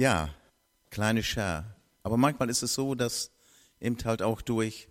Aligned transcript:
Ja, 0.00 0.34
kleine 0.88 1.22
Schar. 1.22 1.76
Aber 2.02 2.16
manchmal 2.16 2.48
ist 2.48 2.62
es 2.62 2.72
so, 2.72 2.94
dass 2.94 3.32
eben 3.80 3.98
halt 4.02 4.22
auch 4.22 4.40
durch 4.40 4.88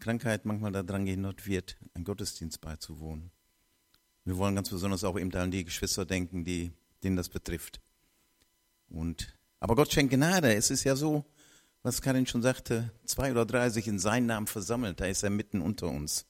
Krankheit 0.00 0.44
manchmal 0.44 0.72
daran 0.72 1.04
gehindert 1.06 1.46
wird, 1.46 1.76
einen 1.94 2.02
Gottesdienst 2.02 2.60
beizuwohnen. 2.60 3.30
Wir 4.24 4.36
wollen 4.36 4.56
ganz 4.56 4.70
besonders 4.70 5.04
auch 5.04 5.16
eben 5.20 5.32
an 5.36 5.52
die 5.52 5.64
Geschwister 5.64 6.04
denken, 6.04 6.44
die, 6.44 6.72
denen 7.04 7.14
das 7.14 7.28
betrifft. 7.28 7.80
Und, 8.88 9.32
aber 9.60 9.76
Gott 9.76 9.92
schenkt 9.92 10.12
Gnade. 10.12 10.52
Es 10.52 10.68
ist 10.68 10.82
ja 10.82 10.96
so, 10.96 11.24
was 11.84 12.02
Karin 12.02 12.26
schon 12.26 12.42
sagte, 12.42 12.90
zwei 13.04 13.30
oder 13.30 13.46
drei 13.46 13.70
sich 13.70 13.86
in 13.86 14.00
seinen 14.00 14.26
Namen 14.26 14.48
versammelt, 14.48 14.98
da 14.98 15.04
ist 15.04 15.22
er 15.22 15.30
mitten 15.30 15.60
unter 15.60 15.86
uns. 15.86 16.26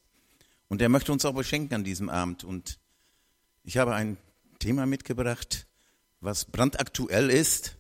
Und 0.68 0.82
er 0.82 0.90
möchte 0.90 1.10
uns 1.10 1.24
auch 1.24 1.34
beschenken 1.34 1.74
an 1.76 1.84
diesem 1.84 2.10
Abend. 2.10 2.44
Und 2.44 2.78
ich 3.62 3.78
habe 3.78 3.94
ein 3.94 4.18
Thema 4.58 4.84
mitgebracht, 4.84 5.66
was 6.20 6.44
brandaktuell 6.44 7.30
ist, 7.30 7.78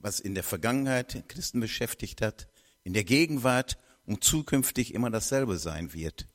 was 0.00 0.20
in 0.20 0.34
der 0.34 0.42
Vergangenheit 0.42 1.24
Christen 1.28 1.60
beschäftigt 1.60 2.22
hat, 2.22 2.48
in 2.82 2.92
der 2.92 3.04
Gegenwart 3.04 3.78
und 4.06 4.24
zukünftig 4.24 4.94
immer 4.94 5.10
dasselbe 5.10 5.58
sein 5.58 5.92
wird. 5.92 6.26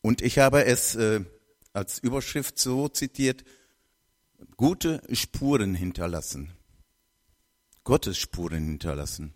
Und 0.00 0.20
ich 0.20 0.38
habe 0.38 0.64
es 0.64 0.94
äh, 0.94 1.24
als 1.72 1.98
Überschrift 1.98 2.58
so 2.58 2.88
zitiert, 2.88 3.44
gute 4.56 5.02
Spuren 5.12 5.74
hinterlassen. 5.74 6.52
Gottes 7.84 8.18
Spuren 8.18 8.64
hinterlassen. 8.64 9.34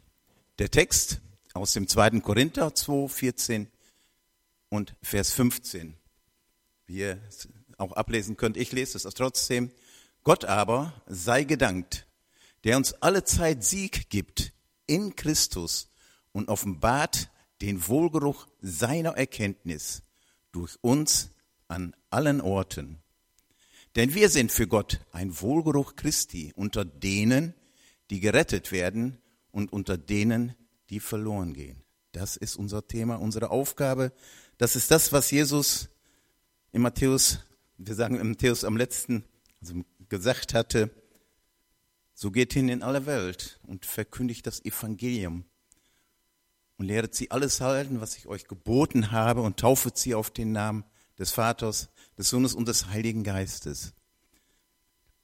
Der 0.58 0.70
Text 0.70 1.20
aus 1.54 1.72
dem 1.72 1.88
2. 1.88 2.20
Korinther 2.20 2.74
2, 2.74 3.08
14 3.08 3.68
und 4.68 4.94
Vers 5.02 5.32
15. 5.32 5.96
Wie 6.86 6.98
ihr 6.98 7.20
es 7.28 7.48
auch 7.78 7.92
ablesen 7.92 8.36
könnt, 8.36 8.56
ich 8.56 8.72
lese 8.72 8.96
es 8.98 9.14
trotzdem. 9.14 9.70
Gott 10.22 10.44
aber 10.44 10.92
sei 11.06 11.44
gedankt, 11.44 12.05
der 12.64 12.76
uns 12.76 12.94
alle 12.94 13.24
Zeit 13.24 13.64
Sieg 13.64 14.10
gibt 14.10 14.52
in 14.86 15.16
Christus 15.16 15.90
und 16.32 16.48
offenbart 16.48 17.30
den 17.60 17.86
Wohlgeruch 17.88 18.46
seiner 18.60 19.16
Erkenntnis 19.16 20.02
durch 20.52 20.76
uns 20.80 21.30
an 21.68 21.94
allen 22.10 22.40
Orten. 22.40 22.98
Denn 23.96 24.14
wir 24.14 24.28
sind 24.28 24.52
für 24.52 24.66
Gott 24.66 25.00
ein 25.12 25.40
Wohlgeruch 25.40 25.96
Christi 25.96 26.52
unter 26.54 26.84
denen, 26.84 27.54
die 28.10 28.20
gerettet 28.20 28.70
werden 28.72 29.18
und 29.50 29.72
unter 29.72 29.96
denen, 29.96 30.54
die 30.90 31.00
verloren 31.00 31.54
gehen. 31.54 31.82
Das 32.12 32.36
ist 32.36 32.56
unser 32.56 32.86
Thema, 32.86 33.16
unsere 33.16 33.50
Aufgabe. 33.50 34.12
Das 34.58 34.76
ist 34.76 34.90
das, 34.90 35.12
was 35.12 35.30
Jesus 35.30 35.88
in 36.72 36.82
Matthäus, 36.82 37.40
wir 37.78 37.94
sagen 37.94 38.16
in 38.16 38.28
Matthäus 38.28 38.64
am 38.64 38.76
letzten, 38.76 39.24
also 39.60 39.82
gesagt 40.08 40.54
hatte. 40.54 40.90
So 42.18 42.30
geht 42.30 42.54
hin 42.54 42.70
in 42.70 42.82
alle 42.82 43.04
Welt 43.04 43.60
und 43.62 43.84
verkündigt 43.84 44.46
das 44.46 44.64
Evangelium 44.64 45.44
und 46.78 46.86
lehret 46.86 47.14
sie 47.14 47.30
alles 47.30 47.60
halten, 47.60 48.00
was 48.00 48.16
ich 48.16 48.26
euch 48.26 48.48
geboten 48.48 49.12
habe 49.12 49.42
und 49.42 49.58
taufet 49.60 49.98
sie 49.98 50.14
auf 50.14 50.30
den 50.30 50.50
Namen 50.50 50.84
des 51.18 51.30
Vaters, 51.30 51.90
des 52.16 52.30
Sohnes 52.30 52.54
und 52.54 52.68
des 52.68 52.88
Heiligen 52.88 53.22
Geistes. 53.22 53.92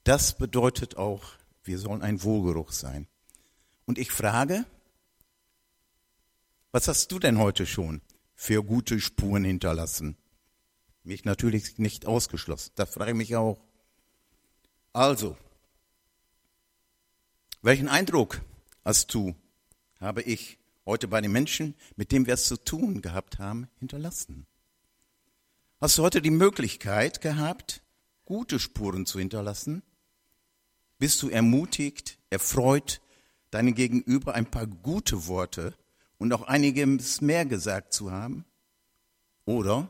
Das 0.05 0.37
bedeutet 0.37 0.99
auch 0.99 1.33
wir 1.65 1.79
sollen 1.79 2.03
ein 2.03 2.23
Wohlgeruch 2.23 2.73
sein. 2.73 3.07
Und 3.87 3.99
ich 3.99 4.11
frage, 4.11 4.67
was 6.73 6.89
hast 6.89 7.11
du 7.13 7.19
denn 7.19 7.39
heute 7.39 7.67
schon 7.67 8.03
für 8.35 8.63
gute 8.65 9.01
Spuren 9.01 9.45
hinterlassen? 9.45 10.17
Mich 11.05 11.25
natürlich 11.25 11.79
nicht 11.79 12.07
ausgeschlossen. 12.07 12.73
Das 12.75 12.91
frage 12.91 13.13
ich 13.13 13.17
mich 13.17 13.37
auch. 13.37 13.59
Also, 14.93 15.37
welchen 17.63 17.89
Eindruck 17.89 18.43
hast 18.85 19.15
du, 19.15 19.35
habe 20.01 20.23
ich 20.23 20.59
heute 20.85 21.07
bei 21.07 21.21
den 21.21 21.31
Menschen, 21.31 21.75
mit 21.95 22.11
denen 22.11 22.27
wir 22.27 22.35
es 22.35 22.47
zu 22.47 22.57
tun 22.57 23.03
gehabt 23.03 23.39
haben, 23.39 23.69
hinterlassen? 23.79 24.47
Hast 25.81 25.97
du 25.97 26.03
heute 26.03 26.21
die 26.21 26.31
Möglichkeit 26.31 27.21
gehabt, 27.21 27.83
gute 28.25 28.59
Spuren 28.59 29.07
zu 29.07 29.21
hinterlassen? 29.21 29.83
Bist 30.99 31.23
du 31.23 31.29
ermutigt, 31.29 32.19
erfreut, 32.31 33.01
deinem 33.51 33.75
Gegenüber 33.75 34.35
ein 34.35 34.51
paar 34.51 34.67
gute 34.67 35.27
Worte 35.29 35.77
und 36.19 36.33
auch 36.33 36.43
einiges 36.43 37.21
mehr 37.21 37.47
gesagt 37.47 37.93
zu 37.93 38.11
haben? 38.11 38.45
Oder 39.45 39.89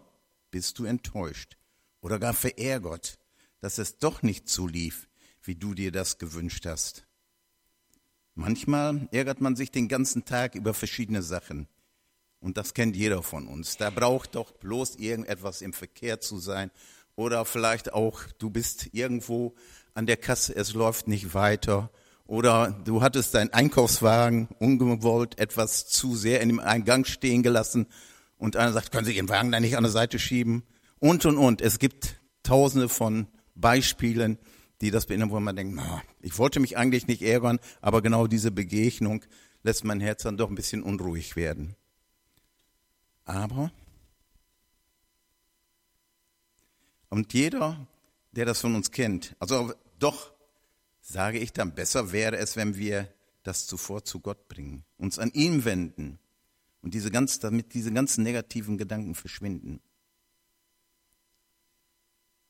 bist 0.50 0.78
du 0.78 0.84
enttäuscht 0.84 1.56
oder 2.02 2.18
gar 2.18 2.34
verärgert, 2.34 3.18
dass 3.60 3.78
es 3.78 3.98
doch 3.98 4.22
nicht 4.22 4.48
so 4.48 4.66
lief, 4.66 5.08
wie 5.42 5.54
du 5.54 5.72
dir 5.74 5.91
das 5.92 6.18
gewünscht 6.18 6.66
hast? 6.66 7.06
Manchmal 8.34 9.09
ärgert 9.12 9.41
man 9.41 9.56
sich 9.56 9.70
den 9.70 9.88
ganzen 9.88 10.25
Tag 10.25 10.54
über 10.54 10.75
verschiedene 10.75 11.22
Sachen. 11.22 11.66
Und 12.41 12.56
das 12.56 12.75
kennt 12.75 12.97
jeder 12.97 13.22
von 13.22 13.47
uns. 13.47 13.76
Da 13.76 13.91
braucht 13.91 14.34
doch 14.34 14.53
bloß 14.53 14.97
irgendetwas 14.97 15.62
im 15.62 15.72
Verkehr 15.72 16.20
zu 16.20 16.38
sein. 16.38 16.71
Oder 17.15 17.44
vielleicht 17.44 17.92
auch, 17.92 18.22
du 18.38 18.50
bist 18.50 18.88
irgendwo 18.92 19.54
an 19.94 20.06
der 20.06 20.16
Kasse, 20.16 20.56
es 20.56 20.75
läuft 20.75 21.09
nicht 21.09 21.34
weiter. 21.34 21.91
Oder 22.26 22.71
du 22.84 23.03
hattest 23.03 23.34
deinen 23.34 23.53
Einkaufswagen 23.53 24.48
ungewollt 24.59 25.38
etwas 25.38 25.87
zu 25.87 26.16
sehr 26.16 26.41
in 26.41 26.48
dem 26.48 26.60
Eingang 26.60 27.04
stehen 27.04 27.42
gelassen 27.42 27.87
und 28.38 28.56
einer 28.56 28.72
sagt, 28.72 28.91
können 28.91 29.04
Sie 29.04 29.15
Ihren 29.15 29.28
Wagen 29.28 29.53
da 29.53 29.60
nicht 29.60 29.76
an 29.76 29.84
der 29.84 29.92
Seite 29.92 30.19
schieben? 30.19 30.65
Und, 30.98 31.26
und, 31.26 31.37
und. 31.37 31.60
Es 31.60 31.78
gibt 31.78 32.21
tausende 32.42 32.88
von 32.88 33.26
Beispielen, 33.54 34.38
die 34.82 34.91
das 34.91 35.06
beinhalten, 35.06 35.32
wo 35.32 35.41
man 35.41 35.54
denkt, 35.54 35.75
na, 35.76 36.03
ich 36.20 36.37
wollte 36.38 36.59
mich 36.59 36.76
eigentlich 36.76 37.06
nicht 37.06 37.22
ärgern, 37.22 37.60
aber 37.81 38.03
genau 38.03 38.26
diese 38.26 38.50
Begegnung 38.50 39.25
lässt 39.62 39.84
mein 39.84 40.00
Herz 40.00 40.25
dann 40.25 40.37
doch 40.37 40.48
ein 40.50 40.56
bisschen 40.56 40.82
unruhig 40.82 41.37
werden. 41.37 41.76
Aber, 43.25 43.71
und 47.09 47.32
jeder, 47.32 47.87
der 48.32 48.44
das 48.44 48.60
von 48.60 48.75
uns 48.75 48.91
kennt, 48.91 49.37
also 49.38 49.72
doch, 50.00 50.32
sage 51.00 51.38
ich 51.38 51.53
dann, 51.53 51.75
besser 51.75 52.10
wäre 52.10 52.37
es, 52.37 52.56
wenn 52.56 52.76
wir 52.76 53.09
das 53.44 53.69
zuvor 53.69 54.04
zu 54.04 54.19
Gott 54.19 54.48
bringen, 54.48 54.84
uns 54.98 55.21
an 55.21 55.31
ihn 55.32 55.65
wenden 55.65 56.19
und 56.81 56.94
diese 56.94 57.12
ganz, 57.12 57.38
damit 57.38 57.75
diese 57.75 57.92
ganzen 57.92 58.25
negativen 58.25 58.78
Gedanken 58.78 59.15
verschwinden. 59.15 59.81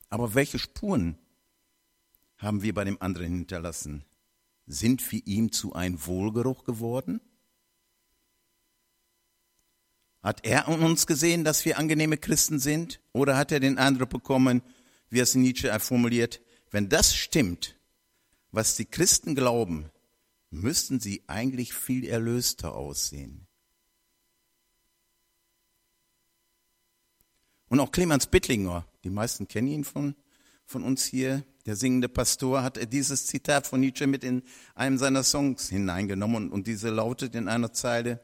Aber 0.09 0.33
welche 0.33 0.57
Spuren 0.57 1.17
haben 2.43 2.61
wir 2.61 2.73
bei 2.73 2.83
dem 2.83 3.01
anderen 3.01 3.33
hinterlassen? 3.33 4.03
Sind 4.65 5.11
wir 5.11 5.25
ihm 5.25 5.51
zu 5.51 5.73
ein 5.73 6.05
Wohlgeruch 6.05 6.63
geworden? 6.63 7.21
Hat 10.21 10.45
er 10.45 10.67
an 10.67 10.81
uns 10.81 11.05
gesehen, 11.05 11.43
dass 11.43 11.65
wir 11.65 11.77
angenehme 11.77 12.17
Christen 12.17 12.59
sind? 12.59 13.01
Oder 13.11 13.35
hat 13.35 13.51
er 13.51 13.59
den 13.59 13.77
Eindruck 13.77 14.09
bekommen, 14.09 14.61
wie 15.09 15.19
es 15.19 15.35
Nietzsche 15.35 15.77
formuliert, 15.79 16.41
wenn 16.71 16.89
das 16.89 17.15
stimmt, 17.15 17.75
was 18.51 18.75
die 18.75 18.85
Christen 18.85 19.35
glauben, 19.35 19.91
müssten 20.49 20.99
sie 20.99 21.23
eigentlich 21.27 21.73
viel 21.73 22.05
erlöster 22.05 22.73
aussehen. 22.73 23.47
Und 27.67 27.79
auch 27.79 27.91
Clemens 27.91 28.27
Bittlinger, 28.27 28.87
die 29.03 29.09
meisten 29.09 29.47
kennen 29.47 29.67
ihn 29.67 29.83
von, 29.83 30.15
von 30.65 30.83
uns 30.83 31.05
hier, 31.05 31.43
der 31.65 31.75
singende 31.75 32.09
Pastor, 32.09 32.63
hat 32.63 32.91
dieses 32.91 33.25
Zitat 33.25 33.67
von 33.67 33.79
Nietzsche 33.79 34.07
mit 34.07 34.23
in 34.23 34.43
einem 34.75 34.97
seiner 34.97 35.23
Songs 35.23 35.69
hineingenommen 35.69 36.51
und, 36.51 36.67
diese 36.67 36.89
lautet 36.89 37.35
in 37.35 37.47
einer 37.47 37.71
Zeile, 37.71 38.19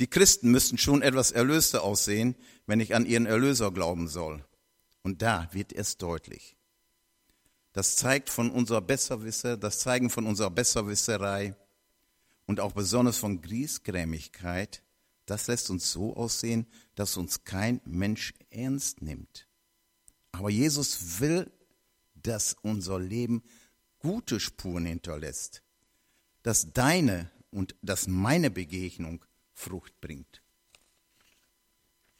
die 0.00 0.06
Christen 0.06 0.50
müssten 0.50 0.78
schon 0.78 1.02
etwas 1.02 1.32
erlöster 1.32 1.82
aussehen, 1.82 2.36
wenn 2.66 2.80
ich 2.80 2.94
an 2.94 3.04
ihren 3.04 3.26
Erlöser 3.26 3.72
glauben 3.72 4.08
soll. 4.08 4.44
Und 5.02 5.22
da 5.22 5.48
wird 5.52 5.72
es 5.72 5.96
deutlich. 5.96 6.56
Das 7.72 7.96
zeigt 7.96 8.30
von 8.30 8.50
unserer 8.50 8.80
Besserwisser, 8.80 9.56
das 9.56 9.80
Zeigen 9.80 10.10
von 10.10 10.26
unserer 10.26 10.50
Besserwisserei 10.50 11.56
und 12.46 12.60
auch 12.60 12.72
besonders 12.72 13.18
von 13.18 13.40
Griesgrämigkeit, 13.40 14.82
das 15.26 15.46
lässt 15.46 15.68
uns 15.68 15.92
so 15.92 16.16
aussehen, 16.16 16.66
dass 16.94 17.16
uns 17.16 17.44
kein 17.44 17.80
Mensch 17.84 18.32
ernst 18.50 19.02
nimmt. 19.02 19.46
Aber 20.32 20.48
Jesus 20.48 21.20
will, 21.20 21.50
dass 22.28 22.54
unser 22.60 22.98
Leben 22.98 23.42
gute 24.00 24.38
Spuren 24.38 24.84
hinterlässt, 24.84 25.62
dass 26.42 26.72
deine 26.72 27.30
und 27.50 27.74
dass 27.80 28.06
meine 28.06 28.50
Begegnung 28.50 29.24
Frucht 29.54 29.98
bringt. 30.00 30.42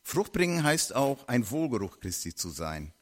Frucht 0.02 0.32
bringen 0.32 0.64
heißt 0.64 0.94
auch, 0.94 1.28
ein 1.28 1.50
Wohlgeruch 1.50 2.00
Christi 2.00 2.34
zu 2.34 2.48
sein. 2.48 2.94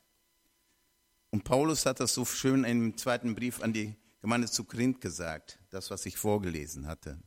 Und 1.30 1.44
Paulus 1.44 1.86
hat 1.86 2.00
das 2.00 2.12
so 2.12 2.24
schön 2.24 2.64
im 2.64 2.96
zweiten 2.96 3.36
Brief 3.36 3.62
an 3.62 3.72
die 3.72 3.94
Gemeinde 4.20 4.50
zu 4.50 4.64
Korinth 4.64 5.00
gesagt, 5.00 5.60
das, 5.70 5.90
was 5.90 6.04
ich 6.06 6.16
vorgelesen 6.16 6.88
hatte. 6.88 7.22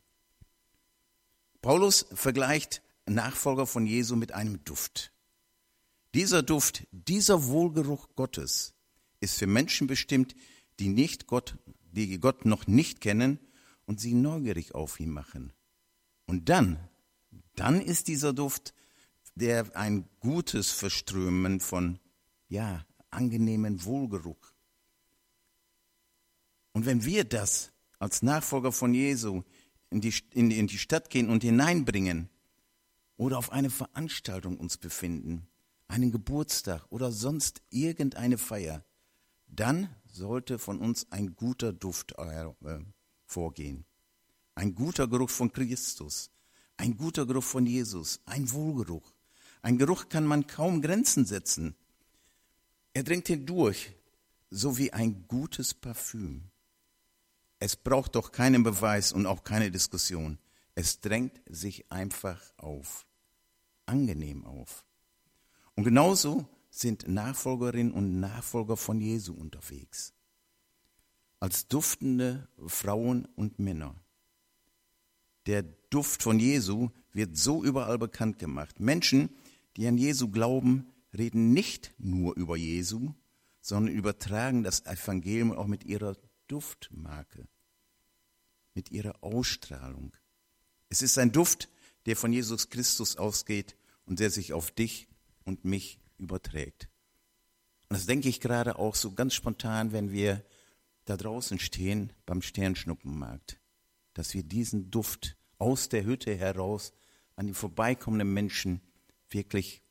Paulus 1.62 2.06
vergleicht 2.12 2.82
Nachfolger 3.06 3.66
von 3.66 3.86
Jesu 3.86 4.14
mit 4.14 4.32
einem 4.32 4.62
Duft. 4.64 5.12
Dieser 6.14 6.42
Duft, 6.42 6.86
dieser 6.90 7.46
Wohlgeruch 7.46 8.10
Gottes 8.14 8.74
ist 9.20 9.38
für 9.38 9.46
Menschen 9.46 9.86
bestimmt, 9.86 10.34
die 10.78 10.88
nicht 10.88 11.26
Gott, 11.26 11.56
die 11.92 12.18
Gott 12.18 12.44
noch 12.44 12.66
nicht 12.66 13.00
kennen 13.00 13.38
und 13.86 14.00
sie 14.00 14.14
neugierig 14.14 14.74
auf 14.74 14.98
ihn 14.98 15.10
machen. 15.10 15.52
Und 16.26 16.48
dann, 16.48 16.78
dann 17.54 17.80
ist 17.80 18.08
dieser 18.08 18.32
Duft 18.32 18.74
der 19.34 19.76
ein 19.76 20.08
gutes 20.20 20.70
Verströmen 20.70 21.60
von, 21.60 21.98
ja, 22.48 22.84
angenehmen 23.10 23.84
Wohlgeruch. 23.84 24.52
Und 26.72 26.86
wenn 26.86 27.04
wir 27.04 27.24
das 27.24 27.72
als 27.98 28.22
Nachfolger 28.22 28.72
von 28.72 28.94
Jesu 28.94 29.42
in 29.90 30.00
die, 30.00 30.14
in, 30.32 30.50
in 30.50 30.66
die 30.66 30.78
Stadt 30.78 31.10
gehen 31.10 31.28
und 31.28 31.42
hineinbringen 31.42 32.28
oder 33.16 33.38
auf 33.38 33.50
eine 33.50 33.70
Veranstaltung 33.70 34.56
uns 34.56 34.78
befinden, 34.78 35.48
einen 35.88 36.12
Geburtstag 36.12 36.86
oder 36.90 37.10
sonst 37.10 37.62
irgendeine 37.70 38.38
Feier, 38.38 38.84
dann 39.50 39.94
sollte 40.06 40.58
von 40.58 40.78
uns 40.78 41.10
ein 41.10 41.34
guter 41.34 41.72
Duft 41.72 42.14
äh, 42.18 42.50
vorgehen. 43.26 43.84
Ein 44.54 44.74
guter 44.74 45.08
Geruch 45.08 45.30
von 45.30 45.52
Christus, 45.52 46.30
ein 46.76 46.96
guter 46.96 47.26
Geruch 47.26 47.44
von 47.44 47.66
Jesus, 47.66 48.20
ein 48.26 48.50
Wohlgeruch. 48.52 49.12
Ein 49.62 49.78
Geruch 49.78 50.08
kann 50.08 50.24
man 50.24 50.46
kaum 50.46 50.80
Grenzen 50.80 51.24
setzen. 51.26 51.74
Er 52.94 53.02
dringt 53.02 53.28
hindurch, 53.28 53.92
so 54.50 54.78
wie 54.78 54.92
ein 54.92 55.26
gutes 55.28 55.74
Parfüm. 55.74 56.50
Es 57.58 57.76
braucht 57.76 58.14
doch 58.14 58.32
keinen 58.32 58.62
Beweis 58.62 59.12
und 59.12 59.26
auch 59.26 59.44
keine 59.44 59.70
Diskussion. 59.70 60.38
Es 60.74 61.00
drängt 61.00 61.40
sich 61.46 61.92
einfach 61.92 62.40
auf, 62.56 63.06
angenehm 63.86 64.44
auf. 64.46 64.84
Und 65.74 65.84
genauso 65.84 66.48
sind 66.70 67.08
Nachfolgerinnen 67.08 67.92
und 67.92 68.20
Nachfolger 68.20 68.76
von 68.76 69.00
Jesu 69.00 69.34
unterwegs. 69.34 70.14
Als 71.40 71.68
duftende 71.68 72.48
Frauen 72.66 73.26
und 73.34 73.58
Männer. 73.58 73.94
Der 75.46 75.62
Duft 75.90 76.22
von 76.22 76.38
Jesu 76.38 76.90
wird 77.12 77.36
so 77.36 77.64
überall 77.64 77.98
bekannt 77.98 78.38
gemacht. 78.38 78.78
Menschen, 78.78 79.30
die 79.76 79.86
an 79.86 79.98
Jesu 79.98 80.28
glauben, 80.28 80.86
reden 81.16 81.52
nicht 81.52 81.92
nur 81.98 82.36
über 82.36 82.56
Jesu, 82.56 83.14
sondern 83.60 83.94
übertragen 83.94 84.62
das 84.62 84.86
Evangelium 84.86 85.52
auch 85.52 85.66
mit 85.66 85.84
ihrer 85.84 86.16
Duftmarke, 86.46 87.48
mit 88.74 88.90
ihrer 88.90 89.22
Ausstrahlung. 89.22 90.16
Es 90.88 91.02
ist 91.02 91.18
ein 91.18 91.32
Duft, 91.32 91.68
der 92.06 92.16
von 92.16 92.32
Jesus 92.32 92.70
Christus 92.70 93.16
ausgeht 93.16 93.76
und 94.06 94.20
der 94.20 94.30
sich 94.30 94.52
auf 94.52 94.70
dich 94.70 95.08
und 95.44 95.64
mich 95.64 95.99
überträgt. 96.20 96.88
Und 97.88 97.96
das 97.96 98.06
denke 98.06 98.28
ich 98.28 98.40
gerade 98.40 98.78
auch 98.78 98.94
so 98.94 99.12
ganz 99.12 99.34
spontan, 99.34 99.92
wenn 99.92 100.12
wir 100.12 100.44
da 101.06 101.16
draußen 101.16 101.58
stehen 101.58 102.12
beim 102.24 102.42
Sternschnuppenmarkt, 102.42 103.58
dass 104.14 104.32
wir 104.34 104.44
diesen 104.44 104.90
Duft 104.90 105.36
aus 105.58 105.88
der 105.88 106.04
Hütte 106.04 106.34
heraus 106.36 106.92
an 107.34 107.48
die 107.48 107.54
vorbeikommenden 107.54 108.32
Menschen 108.32 108.80
wirklich 109.28 109.82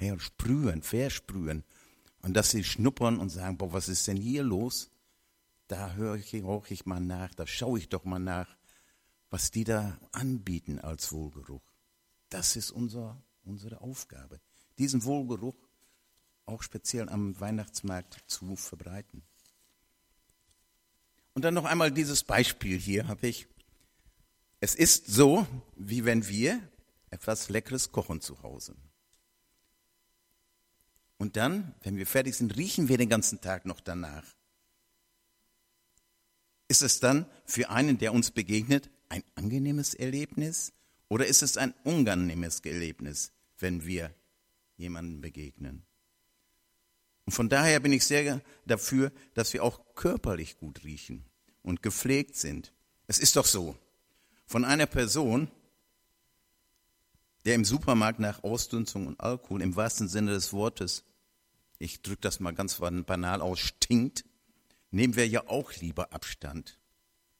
ja, 0.00 0.18
sprühen, 0.18 0.82
versprühen. 0.82 1.64
Und 2.22 2.34
dass 2.34 2.50
sie 2.50 2.64
schnuppern 2.64 3.18
und 3.18 3.30
sagen, 3.30 3.58
boah, 3.58 3.72
was 3.72 3.88
ist 3.88 4.06
denn 4.08 4.16
hier 4.16 4.42
los? 4.42 4.90
Da 5.68 5.94
höre 5.94 6.16
ich, 6.16 6.32
höre 6.32 6.70
ich 6.70 6.86
mal 6.86 7.00
nach, 7.00 7.34
da 7.34 7.46
schaue 7.46 7.78
ich 7.78 7.88
doch 7.88 8.04
mal 8.04 8.18
nach, 8.18 8.56
was 9.30 9.50
die 9.50 9.64
da 9.64 9.98
anbieten 10.12 10.78
als 10.78 11.12
Wohlgeruch. 11.12 11.62
Das 12.28 12.56
ist 12.56 12.70
unser, 12.70 13.22
unsere 13.44 13.80
Aufgabe, 13.80 14.40
diesen 14.82 15.04
Wohlgeruch 15.04 15.54
auch 16.44 16.62
speziell 16.62 17.08
am 17.08 17.38
Weihnachtsmarkt 17.38 18.24
zu 18.26 18.56
verbreiten. 18.56 19.22
Und 21.34 21.44
dann 21.44 21.54
noch 21.54 21.64
einmal 21.64 21.92
dieses 21.92 22.24
Beispiel 22.24 22.78
hier 22.78 23.06
habe 23.06 23.28
ich. 23.28 23.46
Es 24.60 24.74
ist 24.74 25.06
so, 25.06 25.46
wie 25.76 26.04
wenn 26.04 26.28
wir 26.28 26.60
etwas 27.10 27.48
Leckeres 27.48 27.92
kochen 27.92 28.20
zu 28.20 28.42
Hause. 28.42 28.74
Und 31.16 31.36
dann, 31.36 31.74
wenn 31.82 31.96
wir 31.96 32.06
fertig 32.06 32.34
sind, 32.36 32.56
riechen 32.56 32.88
wir 32.88 32.98
den 32.98 33.08
ganzen 33.08 33.40
Tag 33.40 33.64
noch 33.64 33.80
danach. 33.80 34.24
Ist 36.66 36.82
es 36.82 36.98
dann 36.98 37.26
für 37.46 37.70
einen, 37.70 37.98
der 37.98 38.12
uns 38.12 38.32
begegnet, 38.32 38.90
ein 39.08 39.22
angenehmes 39.36 39.94
Erlebnis 39.94 40.72
oder 41.08 41.26
ist 41.26 41.42
es 41.42 41.56
ein 41.56 41.74
unangenehmes 41.84 42.60
Erlebnis, 42.60 43.32
wenn 43.58 43.84
wir 43.84 44.12
jemandem 44.76 45.20
begegnen? 45.20 45.84
Und 47.24 47.32
von 47.32 47.48
daher 47.48 47.80
bin 47.80 47.92
ich 47.92 48.04
sehr 48.04 48.40
dafür, 48.66 49.12
dass 49.34 49.52
wir 49.52 49.62
auch 49.62 49.94
körperlich 49.94 50.58
gut 50.58 50.84
riechen 50.84 51.24
und 51.62 51.82
gepflegt 51.82 52.36
sind. 52.36 52.72
Es 53.06 53.18
ist 53.18 53.36
doch 53.36 53.46
so, 53.46 53.76
von 54.46 54.64
einer 54.64 54.86
Person, 54.86 55.50
der 57.44 57.54
im 57.54 57.64
Supermarkt 57.64 58.20
nach 58.20 58.42
Ausdünstung 58.42 59.06
und 59.06 59.20
Alkohol 59.20 59.62
im 59.62 59.76
wahrsten 59.76 60.08
Sinne 60.08 60.32
des 60.32 60.52
Wortes, 60.52 61.04
ich 61.78 62.02
drücke 62.02 62.20
das 62.20 62.38
mal 62.38 62.52
ganz 62.52 62.76
banal 62.78 63.40
aus, 63.40 63.58
stinkt, 63.58 64.24
nehmen 64.90 65.16
wir 65.16 65.26
ja 65.26 65.48
auch 65.48 65.72
lieber 65.74 66.12
Abstand. 66.12 66.78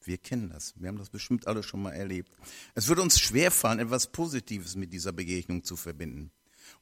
Wir 0.04 0.18
kennen 0.18 0.50
das. 0.50 0.74
Wir 0.76 0.88
haben 0.88 0.98
das 0.98 1.10
bestimmt 1.10 1.46
alle 1.46 1.62
schon 1.62 1.82
mal 1.82 1.92
erlebt. 1.92 2.32
Es 2.74 2.88
würde 2.88 3.02
uns 3.02 3.20
schwerfallen, 3.20 3.78
etwas 3.78 4.10
Positives 4.10 4.74
mit 4.74 4.92
dieser 4.92 5.12
Begegnung 5.12 5.62
zu 5.62 5.76
verbinden. 5.76 6.32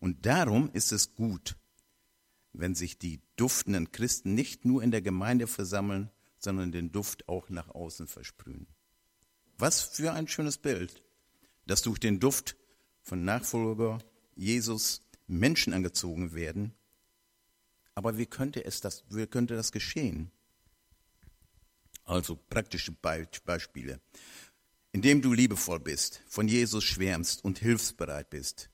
Und 0.01 0.27
darum 0.27 0.71
ist 0.73 0.93
es 0.93 1.15
gut, 1.15 1.57
wenn 2.53 2.75
sich 2.75 2.99
die 2.99 3.21
duftenden 3.37 3.93
Christen 3.93 4.35
nicht 4.35 4.65
nur 4.65 4.83
in 4.83 4.91
der 4.91 5.03
Gemeinde 5.03 5.47
versammeln, 5.47 6.11
sondern 6.39 6.73
den 6.73 6.91
Duft 6.91 7.29
auch 7.29 7.49
nach 7.51 7.69
außen 7.69 8.07
versprühen. 8.07 8.67
Was 9.59 9.83
für 9.83 10.13
ein 10.13 10.27
schönes 10.27 10.59
Bild, 10.59 11.05
dass 11.67 11.83
durch 11.83 12.01
den 12.01 12.19
Duft 12.19 12.57
von 13.03 13.25
Nachfolger 13.25 13.99
Jesus 14.35 15.03
Menschen 15.27 15.73
angezogen 15.73 16.33
werden. 16.33 16.75
Aber 17.95 18.19
wie 18.19 18.27
könnte, 18.27 18.65
es 18.65 18.81
das, 18.81 19.05
wie 19.11 19.27
könnte 19.27 19.55
das 19.55 19.71
geschehen? 19.71 20.31
Also 22.05 22.37
praktische 22.49 22.93
Beispiele. 22.93 24.01
Indem 24.93 25.23
du 25.23 25.33
liebevoll 25.33 25.79
bist, 25.79 26.23
von 26.27 26.49
Jesus 26.49 26.83
schwärmst 26.83 27.45
und 27.45 27.59
hilfsbereit 27.59 28.31
bist. 28.31 28.70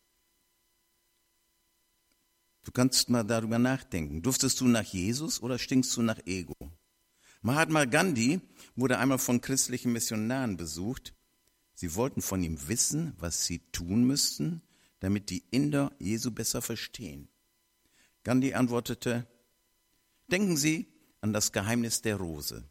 Du 2.67 2.73
kannst 2.73 3.09
mal 3.09 3.23
darüber 3.23 3.59
nachdenken. 3.59 4.21
Duftest 4.21 4.61
du 4.61 4.67
nach 4.67 4.83
Jesus 4.83 5.41
oder 5.41 5.59
stinkst 5.59 5.97
du 5.97 6.03
nach 6.03 6.19
Ego? 6.27 6.57
Mahatma 7.41 7.85
Gandhi 7.85 8.41
wurde 8.75 8.99
einmal 8.99 9.19
von 9.19 9.41
christlichen 9.41 9.93
Missionaren 9.93 10.59
besucht 10.59 11.15
Sie 11.79 11.95
wollten 11.95 12.23
von 12.23 12.43
ihm 12.43 12.69
wissen, 12.69 13.13
was 13.19 13.45
sie 13.45 13.59
tun 13.71 14.05
müssten, 14.05 14.63
damit 14.99 15.29
die 15.29 15.45
Inder 15.51 15.93
Jesu 15.99 16.31
besser 16.31 16.63
verstehen. 16.63 17.29
Gandhi 18.25 18.55
antwortete, 18.55 19.27
denken 20.27 20.57
Sie 20.57 20.87
an 21.21 21.35
das 21.35 21.53
Geheimnis 21.53 22.01
der 22.01 22.17
Rose. 22.17 22.65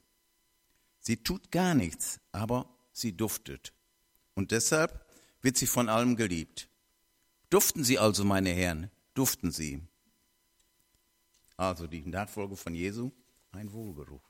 Sie 1.00 1.18
tut 1.18 1.52
gar 1.52 1.75
nichts, 1.75 2.20
aber 2.32 2.68
sie 2.94 3.16
duftet. 3.16 3.74
Und 4.34 4.50
deshalb 4.50 5.06
wird 5.44 5.56
sie 5.56 5.68
von 5.68 5.88
allem 5.88 6.16
geliebt. 6.16 6.68
Duften 7.52 7.84
Sie 7.84 8.00
also, 8.00 8.25
meine 8.25 8.50
Herren, 8.50 8.90
duften 9.15 9.51
Sie. 9.51 9.81
Also 11.57 11.88
die 11.88 12.05
Nachfolge 12.05 12.55
von 12.55 12.75
Jesu, 12.75 13.12
ein 13.51 13.72
Wohlgeruch. 13.72 14.22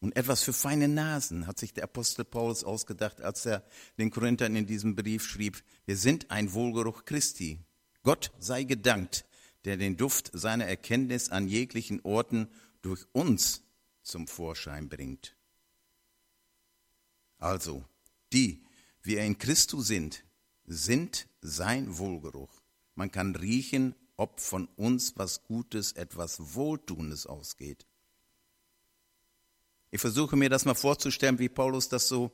Und 0.00 0.16
etwas 0.16 0.42
für 0.42 0.52
feine 0.52 0.88
Nasen 0.88 1.46
hat 1.46 1.58
sich 1.58 1.72
der 1.72 1.84
Apostel 1.84 2.24
Paulus 2.24 2.64
ausgedacht, 2.64 3.20
als 3.20 3.44
er 3.46 3.64
den 3.98 4.10
Korinthern 4.10 4.54
in 4.54 4.66
diesem 4.66 4.94
Brief 4.94 5.24
schrieb, 5.26 5.62
wir 5.84 5.96
sind 5.96 6.30
ein 6.30 6.52
Wohlgeruch 6.52 7.04
Christi. 7.04 7.58
Gott 8.02 8.30
sei 8.38 8.64
gedankt, 8.64 9.24
der 9.64 9.76
den 9.76 9.96
Duft 9.96 10.30
seiner 10.32 10.66
Erkenntnis 10.66 11.30
an 11.30 11.48
jeglichen 11.48 12.00
Orten 12.02 12.48
durch 12.82 13.04
uns 13.12 13.64
zum 14.02 14.28
Vorschein 14.28 14.88
bringt. 14.88 15.34
Also, 17.38 17.84
die, 18.32 18.62
wie 19.02 19.16
er 19.16 19.26
in 19.26 19.38
Christus 19.38 19.88
sind, 19.88 20.24
sind 20.66 21.26
sein 21.40 21.98
Wohlgeruch. 21.98 22.55
Man 22.96 23.12
kann 23.12 23.36
riechen, 23.36 23.94
ob 24.16 24.40
von 24.40 24.66
uns 24.76 25.12
was 25.16 25.44
Gutes, 25.44 25.92
etwas 25.92 26.54
Wohltuendes 26.54 27.26
ausgeht. 27.26 27.86
Ich 29.90 30.00
versuche 30.00 30.36
mir 30.36 30.48
das 30.48 30.64
mal 30.64 30.74
vorzustellen, 30.74 31.38
wie 31.38 31.48
Paulus 31.48 31.88
das 31.88 32.08
so 32.08 32.32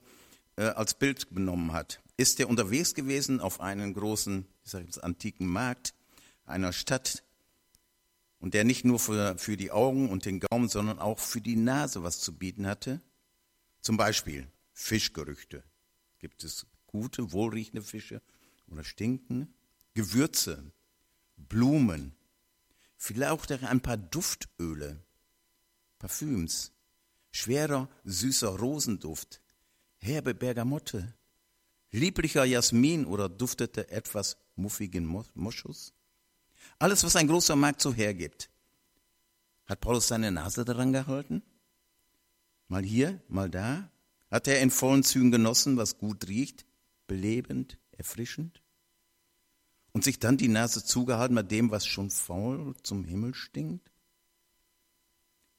äh, 0.57 0.63
als 0.63 0.95
Bild 0.95 1.29
genommen 1.35 1.73
hat. 1.73 2.01
Ist 2.17 2.41
er 2.41 2.49
unterwegs 2.49 2.95
gewesen 2.95 3.41
auf 3.41 3.61
einen 3.61 3.93
großen, 3.93 4.47
ich 4.65 4.71
sage 4.71 4.85
jetzt 4.85 5.03
antiken 5.03 5.47
Markt 5.47 5.95
einer 6.45 6.73
Stadt 6.73 7.25
und 8.39 8.55
der 8.55 8.65
nicht 8.65 8.85
nur 8.85 8.99
für, 8.99 9.37
für 9.39 9.57
die 9.57 9.73
Augen 9.73 10.09
und 10.11 10.25
den 10.25 10.41
Gaumen, 10.41 10.69
sondern 10.69 10.99
auch 10.99 11.19
für 11.19 11.41
die 11.41 11.57
Nase 11.57 12.03
was 12.03 12.21
zu 12.21 12.37
bieten 12.37 12.67
hatte? 12.67 13.01
Zum 13.81 13.97
Beispiel 13.97 14.47
Fischgerüchte. 14.73 15.65
Gibt 16.19 16.45
es 16.45 16.67
gute, 16.87 17.33
wohlriechende 17.33 17.83
Fische 17.83 18.23
oder 18.69 18.85
stinkende? 18.85 19.49
Gewürze, 19.95 20.73
Blumen, 21.37 22.15
vielleicht 22.97 23.33
auch 23.33 23.63
ein 23.63 23.81
paar 23.81 23.97
Duftöle, 23.97 25.05
Parfüms, 25.99 26.73
schwerer, 27.31 27.89
süßer 28.05 28.49
Rosenduft, 28.49 29.43
herbe 29.99 30.35
Bergamotte, 30.35 31.15
lieblicher 31.91 32.45
Jasmin 32.45 33.05
oder 33.05 33.29
duftete 33.29 33.91
etwas 33.91 34.39
muffigen 34.57 35.05
Moschus? 35.35 35.93
Alles, 36.79 37.05
was 37.05 37.17
ein 37.17 37.29
großer 37.29 37.57
Markt 37.57 37.83
so 37.83 37.93
hergibt. 37.93 38.51
Hat 39.67 39.81
Paulus 39.81 40.09
seine 40.09 40.33
Nase 40.33 40.65
daran 40.65 40.93
gehalten? 40.93 41.43
Mal 42.69 42.83
hier, 42.83 43.21
mal 43.29 43.51
da? 43.51 43.91
Hat 44.31 44.49
er 44.49 44.61
in 44.61 44.71
vollen 44.71 45.03
Zügen 45.03 45.31
genossen, 45.31 45.77
was 45.77 45.99
gut 45.99 46.29
riecht, 46.29 46.65
belebend, 47.07 47.79
erfrischend? 47.91 48.62
Und 49.93 50.05
sich 50.05 50.19
dann 50.19 50.39
die 50.39 50.49
Nase 50.49 50.85
zugehalten 50.85 51.35
bei 51.35 51.43
dem, 51.43 51.71
was 51.71 51.87
schon 51.87 52.11
faul 52.11 52.75
zum 52.83 53.05
Himmel 53.05 53.35
stinkt? 53.35 53.91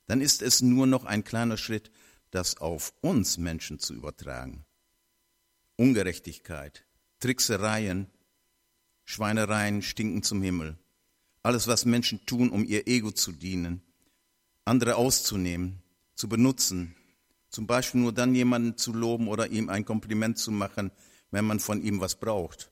Dann 0.07 0.21
ist 0.21 0.41
es 0.41 0.61
nur 0.61 0.87
noch 0.87 1.05
ein 1.05 1.23
kleiner 1.23 1.57
Schritt, 1.57 1.91
das 2.31 2.57
auf 2.57 2.93
uns 3.01 3.37
Menschen 3.37 3.79
zu 3.79 3.93
übertragen. 3.93 4.65
Ungerechtigkeit, 5.75 6.85
Tricksereien, 7.19 8.07
Schweinereien 9.05 9.81
stinken 9.81 10.23
zum 10.23 10.41
Himmel. 10.41 10.77
Alles, 11.43 11.67
was 11.67 11.85
Menschen 11.85 12.25
tun, 12.25 12.49
um 12.49 12.65
ihr 12.65 12.87
Ego 12.87 13.11
zu 13.11 13.31
dienen, 13.31 13.81
andere 14.65 14.95
auszunehmen, 14.95 15.81
zu 16.15 16.27
benutzen, 16.27 16.95
zum 17.49 17.67
Beispiel 17.67 18.01
nur 18.01 18.13
dann 18.13 18.33
jemanden 18.33 18.77
zu 18.77 18.93
loben 18.93 19.27
oder 19.27 19.47
ihm 19.47 19.69
ein 19.69 19.85
Kompliment 19.85 20.37
zu 20.37 20.51
machen, 20.51 20.91
wenn 21.31 21.45
man 21.45 21.59
von 21.59 21.83
ihm 21.83 21.99
was 21.99 22.15
braucht. 22.15 22.71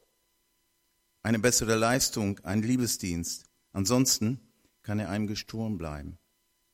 Eine 1.23 1.39
bessere 1.39 1.75
Leistung, 1.75 2.39
ein 2.39 2.61
Liebesdienst. 2.61 3.45
Ansonsten 3.73 4.39
kann 4.81 4.99
er 4.99 5.09
einem 5.09 5.27
gestohlen 5.27 5.77
bleiben. 5.77 6.17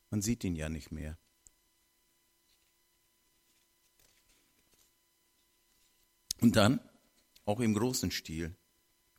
Man 0.09 0.21
sieht 0.21 0.43
ihn 0.43 0.55
ja 0.55 0.69
nicht 0.69 0.91
mehr. 0.91 1.17
Und 6.39 6.55
dann, 6.55 6.79
auch 7.45 7.59
im 7.59 7.73
großen 7.73 8.11
Stil, 8.11 8.55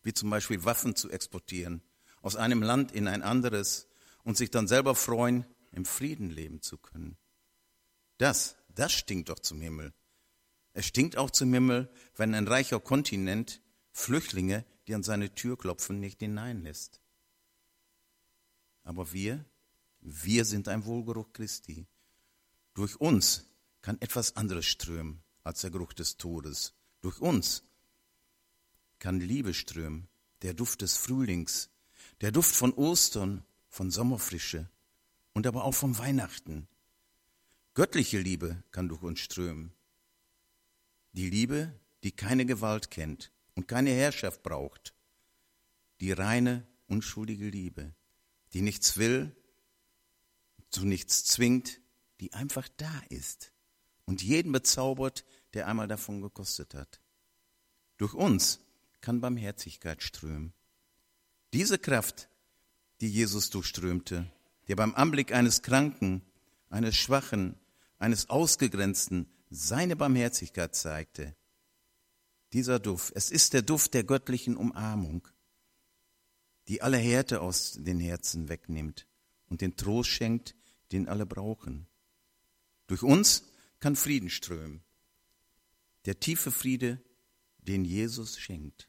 wie 0.02 0.14
zum 0.14 0.30
Beispiel 0.30 0.64
Waffen 0.64 0.94
zu 0.94 1.10
exportieren, 1.10 1.82
aus 2.22 2.36
einem 2.36 2.62
Land 2.62 2.92
in 2.92 3.08
ein 3.08 3.22
anderes 3.22 3.88
und 4.24 4.36
sich 4.36 4.50
dann 4.50 4.68
selber 4.68 4.94
freuen, 4.94 5.44
im 5.72 5.84
Frieden 5.84 6.30
leben 6.30 6.62
zu 6.62 6.78
können. 6.78 7.16
Das, 8.18 8.56
das 8.68 8.92
stinkt 8.92 9.28
doch 9.28 9.38
zum 9.38 9.60
Himmel. 9.60 9.92
Es 10.72 10.86
stinkt 10.86 11.16
auch 11.16 11.30
zum 11.30 11.52
Himmel, 11.52 11.90
wenn 12.16 12.34
ein 12.34 12.46
reicher 12.46 12.80
Kontinent 12.80 13.60
Flüchtlinge, 13.98 14.64
die 14.86 14.94
an 14.94 15.02
seine 15.02 15.34
Tür 15.34 15.58
klopfen, 15.58 15.98
nicht 15.98 16.20
hineinlässt. 16.20 17.02
Aber 18.84 19.12
wir, 19.12 19.44
wir 20.00 20.44
sind 20.44 20.68
ein 20.68 20.84
Wohlgeruch 20.84 21.32
Christi. 21.32 21.84
Durch 22.74 23.00
uns 23.00 23.48
kann 23.82 24.00
etwas 24.00 24.36
anderes 24.36 24.66
strömen 24.66 25.20
als 25.42 25.62
der 25.62 25.72
Geruch 25.72 25.92
des 25.94 26.16
Todes. 26.16 26.74
Durch 27.00 27.20
uns 27.20 27.64
kann 29.00 29.18
Liebe 29.18 29.52
strömen, 29.52 30.08
der 30.42 30.54
Duft 30.54 30.82
des 30.82 30.96
Frühlings, 30.96 31.68
der 32.20 32.30
Duft 32.30 32.54
von 32.54 32.72
Ostern, 32.74 33.44
von 33.68 33.90
Sommerfrische 33.90 34.70
und 35.34 35.44
aber 35.44 35.64
auch 35.64 35.74
von 35.74 35.98
Weihnachten. 35.98 36.68
Göttliche 37.74 38.20
Liebe 38.20 38.62
kann 38.70 38.88
durch 38.88 39.02
uns 39.02 39.18
strömen. 39.18 39.72
Die 41.12 41.28
Liebe, 41.28 41.74
die 42.04 42.12
keine 42.12 42.46
Gewalt 42.46 42.92
kennt 42.92 43.32
und 43.58 43.66
keine 43.66 43.90
Herrschaft 43.90 44.44
braucht. 44.44 44.94
Die 46.00 46.12
reine, 46.12 46.64
unschuldige 46.86 47.48
Liebe, 47.48 47.92
die 48.52 48.62
nichts 48.62 48.98
will, 48.98 49.34
zu 50.70 50.84
nichts 50.84 51.24
zwingt, 51.24 51.80
die 52.20 52.32
einfach 52.34 52.68
da 52.76 53.02
ist 53.08 53.50
und 54.04 54.22
jeden 54.22 54.52
bezaubert, 54.52 55.24
der 55.54 55.66
einmal 55.66 55.88
davon 55.88 56.20
gekostet 56.22 56.72
hat. 56.74 57.00
Durch 57.96 58.14
uns 58.14 58.60
kann 59.00 59.20
Barmherzigkeit 59.20 60.04
strömen. 60.04 60.52
Diese 61.52 61.80
Kraft, 61.80 62.28
die 63.00 63.08
Jesus 63.10 63.50
durchströmte, 63.50 64.30
der 64.68 64.76
beim 64.76 64.94
Anblick 64.94 65.32
eines 65.32 65.62
Kranken, 65.62 66.22
eines 66.70 66.94
Schwachen, 66.94 67.56
eines 67.98 68.30
Ausgegrenzten 68.30 69.28
seine 69.50 69.96
Barmherzigkeit 69.96 70.76
zeigte, 70.76 71.34
dieser 72.52 72.78
Duft, 72.78 73.12
es 73.14 73.30
ist 73.30 73.52
der 73.52 73.62
Duft 73.62 73.94
der 73.94 74.04
göttlichen 74.04 74.56
Umarmung, 74.56 75.28
die 76.68 76.82
alle 76.82 76.98
Härte 76.98 77.40
aus 77.40 77.76
den 77.78 78.00
Herzen 78.00 78.48
wegnimmt 78.48 79.06
und 79.48 79.60
den 79.60 79.76
Trost 79.76 80.10
schenkt, 80.10 80.54
den 80.92 81.08
alle 81.08 81.26
brauchen. 81.26 81.86
Durch 82.86 83.02
uns 83.02 83.44
kann 83.80 83.96
Frieden 83.96 84.30
strömen, 84.30 84.82
der 86.06 86.20
tiefe 86.20 86.50
Friede, 86.50 87.02
den 87.58 87.84
Jesus 87.84 88.38
schenkt. 88.38 88.88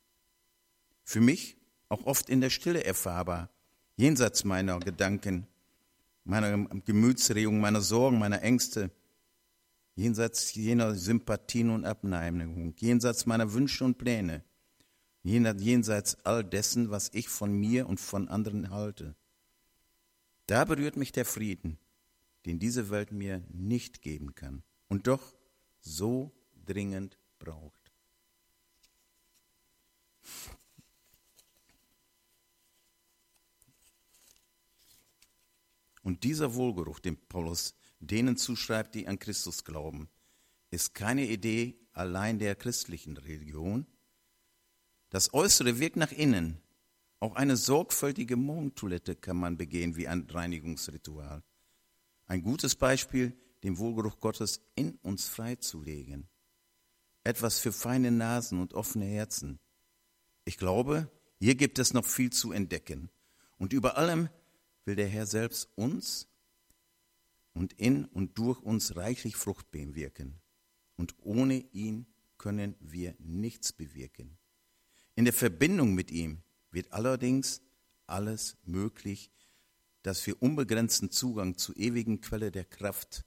Für 1.04 1.22
mich 1.22 1.58
auch 1.90 2.06
oft 2.06 2.30
in 2.30 2.40
der 2.40 2.50
Stille 2.50 2.84
erfahrbar, 2.84 3.50
jenseits 3.98 4.46
meiner 4.46 4.80
Gedanken, 4.80 5.48
meiner 6.24 6.66
Gemütsregung, 6.86 7.60
meiner 7.60 7.82
Sorgen, 7.82 8.20
meiner 8.20 8.42
Ängste, 8.42 8.92
jenseits 10.00 10.54
jener 10.54 10.96
Sympathien 10.96 11.70
und 11.70 11.84
Abneigung, 11.84 12.74
jenseits 12.78 13.26
meiner 13.26 13.52
Wünsche 13.52 13.84
und 13.84 13.98
Pläne, 13.98 14.46
jenseits 15.24 16.16
all 16.24 16.44
dessen, 16.44 16.90
was 16.90 17.10
ich 17.14 17.28
von 17.28 17.52
mir 17.52 17.88
und 17.88 18.00
von 18.00 18.30
anderen 18.30 18.70
halte. 18.70 19.16
Da 20.48 20.64
berührt 20.64 20.96
mich 20.96 21.12
der 21.12 21.26
Frieden, 21.26 21.78
den 22.46 22.60
diese 22.60 22.90
Welt 22.90 23.12
mir 23.12 23.44
nicht 23.50 24.02
geben 24.02 24.34
kann 24.36 24.64
und 24.88 25.08
doch 25.08 25.36
so 25.82 26.32
dringend 26.66 27.18
braucht. 27.38 27.92
Und 36.04 36.24
dieser 36.24 36.56
Wohlgeruch, 36.56 37.00
den 37.00 37.18
Paulus 37.18 37.76
denen 38.00 38.38
zuschreibt, 38.38 38.96
die 38.96 39.08
an 39.08 39.20
Christus 39.20 39.64
glauben, 39.64 40.10
ist 40.72 40.94
keine 40.94 41.26
Idee 41.28 41.80
allein 41.94 42.40
der 42.40 42.56
christlichen 42.56 43.18
Religion. 43.18 43.86
Das 45.10 45.34
Äußere 45.34 45.80
wirkt 45.80 45.98
nach 45.98 46.12
innen. 46.12 46.62
Auch 47.20 47.36
eine 47.36 47.58
sorgfältige 47.58 48.38
Morgentoilette 48.38 49.16
kann 49.16 49.38
man 49.38 49.58
begehen 49.58 49.98
wie 49.98 50.08
ein 50.08 50.28
Reinigungsritual. 50.30 51.44
Ein 52.28 52.44
gutes 52.44 52.76
Beispiel, 52.76 53.38
den 53.64 53.78
Wohlgeruch 53.78 54.20
Gottes 54.20 54.62
in 54.76 54.96
uns 55.02 55.28
freizulegen. 55.28 56.30
Etwas 57.24 57.60
für 57.60 57.74
feine 57.74 58.12
Nasen 58.12 58.62
und 58.62 58.74
offene 58.74 59.06
Herzen. 59.06 59.60
Ich 60.46 60.58
glaube, 60.58 61.12
hier 61.40 61.56
gibt 61.56 61.80
es 61.80 61.94
noch 61.94 62.06
viel 62.06 62.32
zu 62.32 62.52
entdecken. 62.54 63.10
Und 63.58 63.74
über 63.74 63.98
allem 63.98 64.30
will 64.86 64.96
der 64.96 65.08
Herr 65.08 65.26
selbst 65.26 65.70
uns 65.76 66.29
und 67.60 67.74
in 67.74 68.06
und 68.06 68.38
durch 68.38 68.62
uns 68.62 68.96
reichlich 68.96 69.36
Frucht 69.36 69.70
bewirken. 69.70 70.40
Und 70.96 71.14
ohne 71.20 71.58
ihn 71.74 72.06
können 72.38 72.74
wir 72.80 73.16
nichts 73.20 73.74
bewirken. 73.74 74.38
In 75.16 75.26
der 75.26 75.34
Verbindung 75.34 75.94
mit 75.94 76.10
ihm 76.10 76.42
wird 76.72 76.94
allerdings 76.94 77.62
alles 78.08 78.56
möglich, 78.64 79.30
dass 80.04 80.26
wir 80.26 80.42
unbegrenzten 80.42 81.12
Zugang 81.12 81.58
zur 81.58 81.76
ewigen 81.76 82.22
Quelle 82.22 82.50
der 82.50 82.64
Kraft 82.64 83.26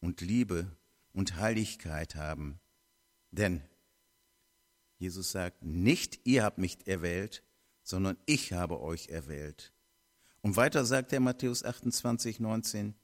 und 0.00 0.20
Liebe 0.20 0.76
und 1.12 1.36
Heiligkeit 1.36 2.16
haben. 2.16 2.58
Denn 3.30 3.62
Jesus 4.98 5.30
sagt, 5.30 5.62
nicht 5.62 6.18
ihr 6.24 6.42
habt 6.42 6.58
mich 6.58 6.88
erwählt, 6.88 7.44
sondern 7.84 8.16
ich 8.26 8.52
habe 8.52 8.80
euch 8.80 9.10
erwählt 9.10 9.72
und 10.42 10.56
weiter 10.56 10.84
sagt 10.84 11.12
er 11.12 11.20
Matthäus 11.20 11.64
28, 11.64 12.40
19, 12.40 12.94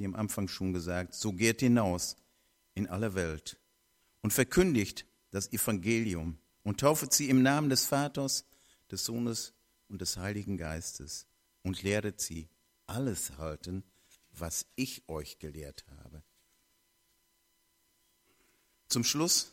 wie 0.00 0.06
am 0.06 0.14
Anfang 0.14 0.48
schon 0.48 0.72
gesagt, 0.72 1.14
so 1.14 1.34
geht 1.34 1.60
hinaus 1.60 2.16
in 2.74 2.88
alle 2.88 3.14
Welt 3.14 3.60
und 4.22 4.32
verkündigt 4.32 5.06
das 5.30 5.52
Evangelium 5.52 6.38
und 6.62 6.80
taufet 6.80 7.12
sie 7.12 7.28
im 7.28 7.42
Namen 7.42 7.68
des 7.68 7.84
Vaters, 7.84 8.46
des 8.90 9.04
Sohnes 9.04 9.52
und 9.88 10.00
des 10.00 10.16
Heiligen 10.16 10.56
Geistes 10.56 11.26
und 11.62 11.82
lehret 11.82 12.18
sie 12.18 12.48
alles 12.86 13.36
halten, 13.36 13.84
was 14.30 14.66
ich 14.74 15.06
euch 15.06 15.38
gelehrt 15.38 15.84
habe. 15.98 16.22
Zum 18.88 19.04
Schluss, 19.04 19.52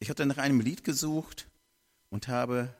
ich 0.00 0.10
hatte 0.10 0.26
nach 0.26 0.38
einem 0.38 0.60
Lied 0.60 0.84
gesucht 0.84 1.48
und 2.10 2.28
habe 2.28 2.76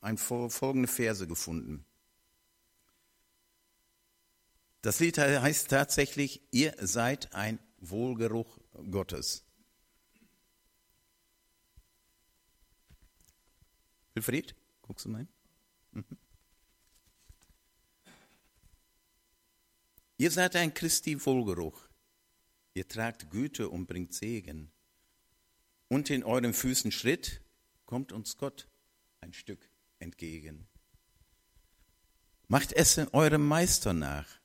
ein, 0.00 0.18
folgende 0.18 0.86
Verse 0.86 1.26
gefunden. 1.26 1.84
Das 4.82 4.98
Lied 4.98 5.16
heißt 5.16 5.70
tatsächlich, 5.70 6.42
ihr 6.50 6.74
seid 6.80 7.32
ein 7.34 7.60
Wohlgeruch 7.78 8.58
Gottes. 8.90 9.44
Wilfried, 14.14 14.56
guckst 14.82 15.04
du 15.06 15.10
mal 15.10 15.18
hin? 15.18 15.28
Mhm. 15.92 16.18
Ihr 20.18 20.30
seid 20.32 20.56
ein 20.56 20.74
Christi 20.74 21.24
Wohlgeruch. 21.24 21.88
Ihr 22.74 22.88
tragt 22.88 23.30
Güte 23.30 23.68
und 23.68 23.86
bringt 23.86 24.12
Segen. 24.14 24.72
Und 25.88 26.10
in 26.10 26.24
euren 26.24 26.54
Füßen 26.54 26.90
Schritt 26.90 27.40
kommt 27.86 28.12
uns 28.12 28.36
Gott 28.36 28.68
ein 29.20 29.32
Stück 29.32 29.70
entgegen. 30.00 30.66
Macht 32.48 32.72
es 32.72 32.98
eurem 32.98 33.46
Meister 33.46 33.92
nach. 33.92 34.41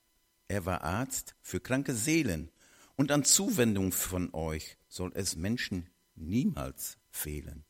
Er 0.47 0.65
war 0.65 0.81
Arzt 0.81 1.35
für 1.41 1.59
kranke 1.59 1.93
Seelen. 1.93 2.51
Und 2.95 3.11
an 3.11 3.23
Zuwendung 3.23 3.91
von 3.91 4.33
euch 4.33 4.77
soll 4.87 5.11
es 5.13 5.35
Menschen 5.35 5.89
niemals 6.15 6.97
fehlen. 7.09 7.63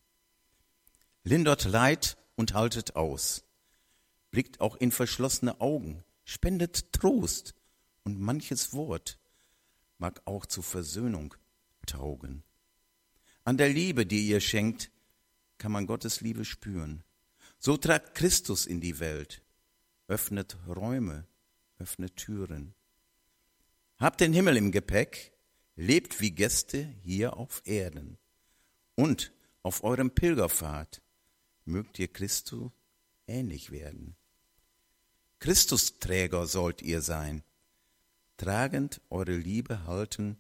Lindert 1.24 1.66
Leid 1.66 2.18
und 2.36 2.54
haltet 2.54 2.96
aus. 2.96 3.44
Blickt 4.32 4.62
auch 4.62 4.76
in 4.78 4.92
verschlossene 4.92 5.60
Augen. 5.60 6.04
Spendet 6.24 6.94
Trost. 6.94 7.56
Und 8.04 8.20
manches 8.20 8.74
Wort 8.74 9.20
mag 9.98 10.22
auch 10.26 10.46
zur 10.46 10.64
Versöhnung 10.64 11.34
taugen. 11.86 12.44
An 13.44 13.58
der 13.58 13.70
Liebe, 13.70 14.06
die 14.06 14.28
ihr 14.28 14.40
schenkt, 14.40 14.92
kann 15.58 15.72
man 15.72 15.88
Gottes 15.88 16.22
Liebe 16.22 16.46
spüren. 16.46 17.04
So 17.60 17.76
tragt 17.78 18.16
Christus 18.16 18.66
in 18.66 18.80
die 18.80 19.00
Welt, 19.00 19.42
öffnet 20.08 20.58
Räume, 20.68 21.26
öffnet 21.80 22.16
Türen. 22.16 22.74
Habt 23.98 24.22
den 24.22 24.34
Himmel 24.34 24.58
im 24.58 24.72
Gepäck, 24.72 25.32
lebt 25.76 26.22
wie 26.22 26.32
Gäste 26.32 26.84
hier 27.04 27.38
auf 27.38 27.62
Erden. 27.66 28.18
Und 28.96 29.32
auf 29.64 29.84
eurem 29.84 30.12
Pilgerpfad 30.12 31.02
mögt 31.66 32.00
ihr 32.00 32.08
Christus 32.08 32.72
ähnlich 33.28 33.72
werden. 33.72 34.16
Christusträger 35.40 36.48
sollt 36.48 36.82
ihr 36.82 37.02
sein, 37.02 37.44
tragend 38.38 39.02
eure 39.10 39.36
Liebe 39.36 39.86
halten, 39.86 40.38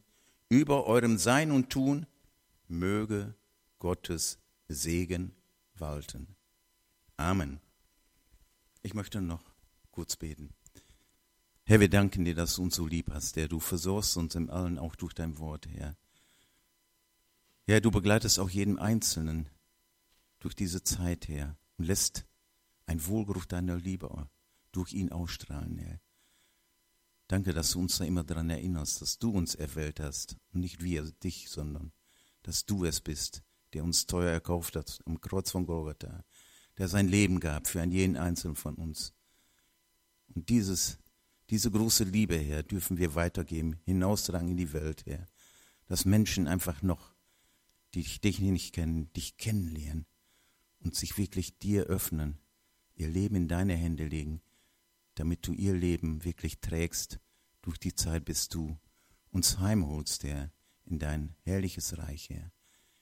über 0.49 0.85
eurem 0.85 1.17
Sein 1.17 1.51
und 1.51 1.69
Tun 1.69 2.07
möge 2.67 3.35
Gottes 3.79 4.39
Segen 4.67 5.35
walten. 5.75 6.35
Amen. 7.17 7.59
Ich 8.81 8.93
möchte 8.93 9.21
noch 9.21 9.43
kurz 9.91 10.15
beten. 10.15 10.53
Herr, 11.69 11.81
wir 11.81 11.89
danken 11.89 12.23
dir, 12.23 12.33
dass 12.33 12.55
du 12.55 12.63
uns 12.63 12.77
so 12.77 12.87
lieb 12.87 13.11
hast, 13.11 13.35
der 13.35 13.49
du 13.49 13.59
versorgst 13.59 14.15
uns 14.15 14.35
im 14.35 14.49
Allen 14.49 14.79
auch 14.79 14.95
durch 14.95 15.13
dein 15.13 15.37
Wort, 15.37 15.67
Herr. 15.67 15.97
Herr, 17.65 17.81
du 17.81 17.91
begleitest 17.91 18.39
auch 18.39 18.49
jeden 18.49 18.79
Einzelnen 18.79 19.49
durch 20.39 20.55
diese 20.55 20.81
Zeit, 20.81 21.27
Herr, 21.27 21.57
und 21.75 21.83
lässt 21.83 22.25
ein 22.85 23.05
Wohlgeruch 23.05 23.43
deiner 23.43 23.75
Liebe 23.75 24.29
durch 24.71 24.93
ihn 24.93 25.11
ausstrahlen, 25.11 25.77
Herr. 25.77 25.99
Danke, 27.27 27.51
dass 27.51 27.71
du 27.71 27.81
uns 27.81 27.97
da 27.97 28.05
immer 28.05 28.23
daran 28.23 28.49
erinnerst, 28.49 29.01
dass 29.01 29.19
du 29.19 29.31
uns 29.31 29.53
erwählt 29.53 29.99
hast 29.99 30.37
und 30.53 30.61
nicht 30.61 30.81
wir 30.81 31.11
dich, 31.21 31.49
sondern 31.49 31.91
dass 32.43 32.65
du 32.65 32.85
es 32.85 33.01
bist, 33.01 33.43
der 33.73 33.83
uns 33.83 34.05
teuer 34.05 34.31
erkauft 34.31 34.77
hat 34.77 35.01
am 35.03 35.19
Kreuz 35.19 35.51
von 35.51 35.65
Golgatha, 35.65 36.23
der 36.77 36.87
sein 36.87 37.09
Leben 37.09 37.41
gab 37.41 37.67
für 37.67 37.81
einen 37.81 37.91
jeden 37.91 38.15
Einzelnen 38.15 38.55
von 38.55 38.75
uns. 38.75 39.13
Und 40.33 40.47
dieses, 40.47 40.97
diese 41.49 41.71
große 41.71 42.03
Liebe, 42.03 42.37
Herr, 42.37 42.63
dürfen 42.63 42.97
wir 42.97 43.15
weitergeben, 43.15 43.79
hinaustragen 43.85 44.49
in 44.49 44.57
die 44.57 44.73
Welt, 44.73 45.05
Herr, 45.05 45.25
dass 45.85 46.05
Menschen 46.05 46.47
einfach 46.47 46.81
noch, 46.81 47.13
die 47.93 48.03
dich 48.03 48.39
nicht 48.39 48.73
kennen, 48.73 49.11
dich 49.13 49.37
kennenlernen 49.37 50.05
und 50.79 50.95
sich 50.95 51.17
wirklich 51.17 51.57
dir 51.57 51.85
öffnen, 51.85 52.37
ihr 52.95 53.07
Leben 53.07 53.35
in 53.35 53.47
deine 53.47 53.75
Hände 53.75 54.05
legen, 54.05 54.41
damit 55.15 55.47
du 55.47 55.53
ihr 55.53 55.73
Leben 55.73 56.25
wirklich 56.25 56.59
trägst 56.59 57.19
durch 57.61 57.79
die 57.79 57.95
Zeit, 57.95 58.25
bis 58.25 58.49
du 58.49 58.77
uns 59.31 59.59
heimholst, 59.59 60.23
Herr, 60.23 60.51
in 60.85 60.99
dein 60.99 61.35
herrliches 61.43 61.97
Reich, 61.97 62.29
Herr. 62.29 62.51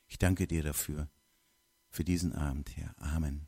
Ich 0.08 0.18
danke 0.18 0.48
dir 0.48 0.64
dafür, 0.64 1.10
für 1.90 2.04
diesen 2.04 2.34
Abend, 2.34 2.76
Herr. 2.78 2.94
Amen. 3.00 3.48